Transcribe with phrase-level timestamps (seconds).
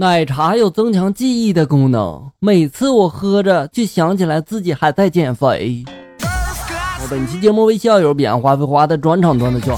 [0.00, 5.84] 奶茶有增强记忆的功能，每次我喝着就想起来自己还在减肥。
[7.10, 9.76] 本期节目为校友边花飞花的专场段子笑。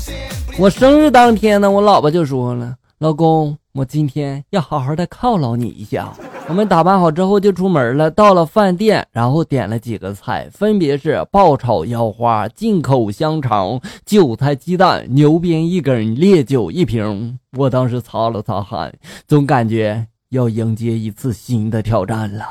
[0.59, 6.13] 我生日当天呢，我老婆就说了：“老公，我今天要好好的犒劳你一下。”
[6.49, 17.39] 我们打扮好之后就出门了，到了饭店，然后点了几个菜，分别是爆炒腰花、进口香肠、韭菜鸡蛋、牛鞭一根、烈酒一瓶。
[17.57, 18.93] 我当时擦了擦汗，
[19.29, 22.47] 总感觉要迎接一次新的挑战了。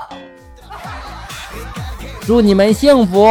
[2.24, 3.26] 祝你们幸福！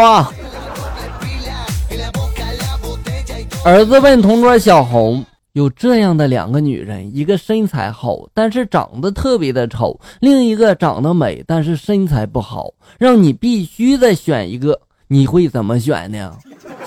[3.62, 5.22] 儿子问同桌小红。
[5.52, 12.72] 有这样的两个女人，一个身材好，但是长得特别的丑；另一个长得美，但是身材不好。
[12.98, 16.34] 让你必须再选一个，你会怎么选呢？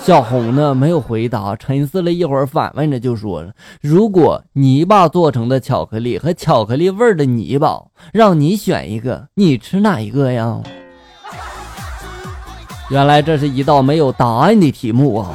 [0.04, 7.80] 小红呢没有回答，沉思了一会儿，反问着就说了：“如果泥巴做成的巧克力和巧克力味的泥巴，
[8.12, 10.60] 让你选一个，你吃哪一个呀？”
[12.90, 15.30] 原来这是一道没有答案的题目啊！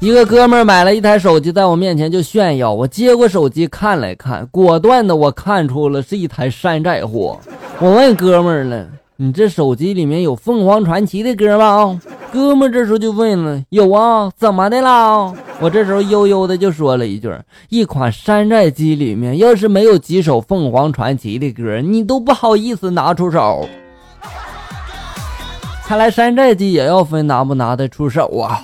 [0.00, 2.74] 一个哥们儿买了一台手机，在我面前就炫耀。
[2.74, 7.38] 我接过手机看了看，果断的我看出了是一台山寨货。
[7.78, 12.00] 我问哥们儿了：“你这手机里面有凤凰传奇的歌吗？”
[12.32, 17.30] 哥们这时候就问了：“有啊，怎么的啦？”我这时候悠悠的就说了一句
[17.68, 23.68] ：“一款山寨机里面要是没有几首凤凰传奇的歌，你都不好意思拿出手。”
[25.84, 28.62] 看来山寨机也要分拿不拿得出手啊。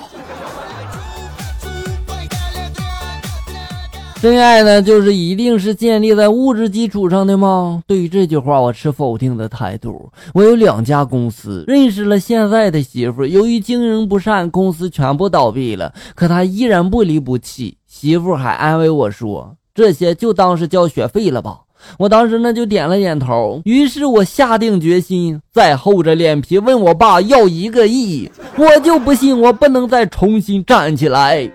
[4.20, 7.84] 真爱呢，就是一定是建立在物质基础上的吗？
[7.86, 10.10] 对于这句话，我持否定的态度。
[10.34, 15.94] 我有两家公司，认识了现在的媳妇，由于经营不善，公司全部倒闭了。
[16.16, 21.60] 可他依然不离不弃，媳妇还安慰我说：“这些就当是交学费了吧。”
[21.96, 23.62] 我当时呢就点了点头。
[23.64, 31.48] 于是我下定决心，再厚着脸皮问我爸要一个亿，我就不信我不能再重新站起来。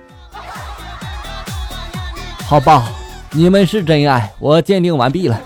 [2.54, 2.88] 好吧，
[3.32, 5.42] 你们是真爱，我鉴定完毕了。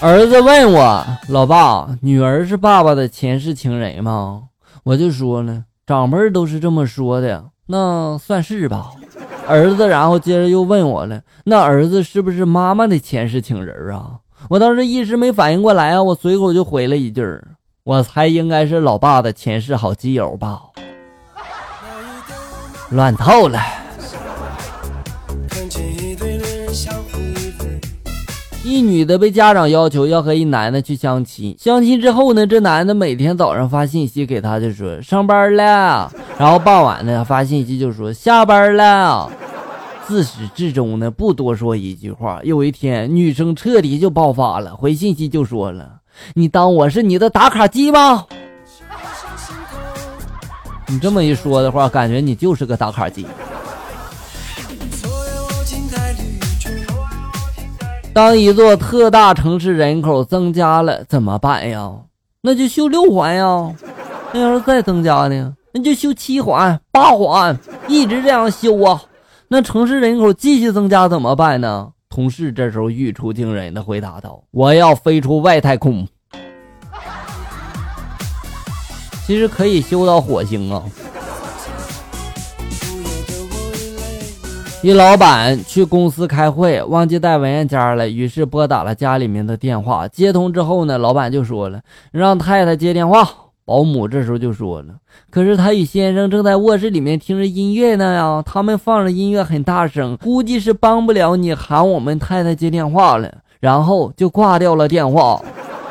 [0.00, 4.44] 儿子问我：“老爸，女儿是爸爸的前世情人吗？”
[4.86, 8.92] 我就说了：“长辈都是这么说的，那算是吧。”
[9.48, 17.20] 儿子然后接着又问我了：“那儿子是不是妈妈的前世情人啊？”我当时一时没反应过来啊，我随口就回了一句
[17.82, 20.66] ：“我猜应该是老爸的前世好基友吧。”
[22.92, 23.58] 乱套了。
[28.64, 39.30] 一女的被家长要求要和一男的去相亲，相亲之后呢，这男的每天早上发信息给她，就说上班了，然后傍晚呢发信息就说下班了，
[40.06, 42.40] 自始至终呢不多说一句话。
[42.44, 45.96] 有一天，女生彻底就爆发了，回信息就说了
[46.34, 48.26] ：“你当我是你的打卡机吗？”
[50.92, 53.26] 你这么一说的话，感觉你就是个打卡机。
[58.12, 61.90] 当一座特大城市人口增加了怎么办呀？
[62.42, 63.74] 那就修六环呀。
[64.34, 65.56] 那要是再增加呢？
[65.72, 69.00] 那就修七环、八环，一直这样修啊。
[69.48, 71.88] 那城市人口继续增加怎么办呢？
[72.10, 76.06] 同事这时候语出惊人的回答道：“我要飞出外太空。”
[79.32, 80.82] 其实可以修到火星啊！
[84.82, 90.06] 一老板去公司开会，忘记带文件夹了，于是拨打了家里面的电话。
[90.06, 91.80] 接通之后呢，老板就说了
[92.12, 93.26] ：“让太太接电话。”
[93.64, 94.96] 保姆这时候就说了
[95.32, 105.42] ：“可是他与先生正在卧室里面听着音乐呢呀，他们放着音乐很大声，估计是帮不了你喊我们太太接电话了。”然后就挂掉了电话。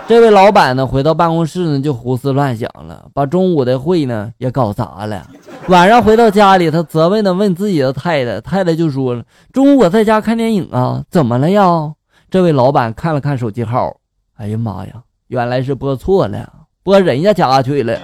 [0.08, 5.26] 这位老板呢，回到办公室呢，就胡思乱想了，把中午的会呢也搞砸了。
[5.68, 11.94] 晚上回到家里，他责问的问自己的太太，太太就说了：“中午我在家看电影啊，怎么了呀？”
[12.30, 13.96] 这位老板看了看手机号，
[14.36, 14.92] 哎呀妈呀，
[15.28, 16.52] 原来是拨错了，
[16.84, 17.98] 拨人家家去了。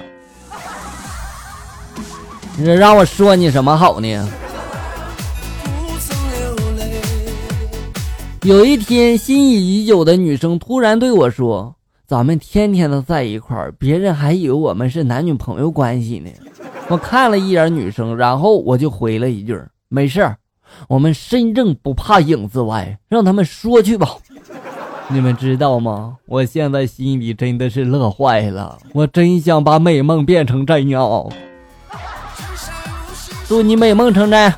[2.57, 4.29] 你这让我说你什么好呢？
[8.43, 11.75] 有一天，心仪已久的女生突然对我说。
[12.07, 16.31] 咱们天天都在一块儿，别人还以为我们是男女朋友关系呢。
[16.88, 20.38] 我看了一眼女生，然后我就回了一句：“没事儿，
[20.88, 24.07] 我们身正不怕影子歪，让他们说去吧。
[25.12, 26.15] ”你们知道吗？
[26.27, 31.01] 我现在心里真的是乐坏了，我真想把美梦变成真呀。
[33.50, 34.53] 祝你美梦成真。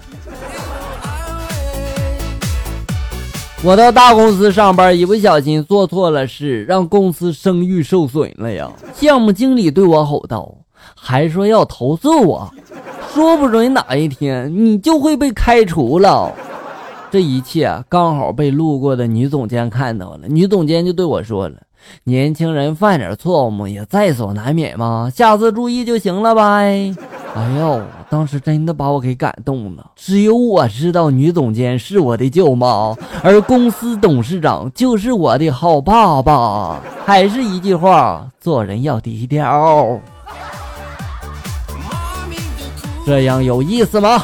[3.62, 8.72] 我到大公司上班，一不小心做错了事，让公司声誉受损了呀。
[8.96, 10.50] 项目经理对我吼道
[10.96, 12.50] ：“还说要投诉我，
[13.14, 16.32] 说不准哪一天你就会被开除了。”
[17.12, 21.58] 这一切刚好被路过的女总监看到了，女总监就对我说了
[22.04, 26.94] ：“年轻人犯点错误也在所难免嘛，下次注意就行了呗。”
[27.36, 29.92] 哎呦，当时真的把我给感动了。
[29.96, 36.82] 只有我知道，女总监是我的舅妈，而公司董事长就是我的好爸爸。
[37.06, 40.00] 还是一句话，做人要低调。
[43.06, 44.24] 这样有意思吗？